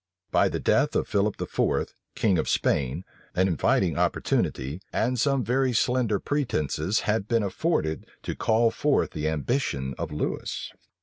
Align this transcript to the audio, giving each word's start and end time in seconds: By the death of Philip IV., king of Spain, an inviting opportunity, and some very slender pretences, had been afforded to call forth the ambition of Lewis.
By 0.31 0.49
the 0.49 0.59
death 0.59 0.95
of 0.95 1.07
Philip 1.07 1.39
IV., 1.39 1.93
king 2.15 2.39
of 2.39 2.49
Spain, 2.49 3.05
an 3.35 3.47
inviting 3.47 3.99
opportunity, 3.99 4.81
and 4.91 5.19
some 5.19 5.43
very 5.43 5.73
slender 5.73 6.17
pretences, 6.19 7.01
had 7.01 7.27
been 7.27 7.43
afforded 7.43 8.07
to 8.23 8.33
call 8.33 8.71
forth 8.71 9.11
the 9.11 9.27
ambition 9.29 9.93
of 9.99 10.11
Lewis. 10.11 10.71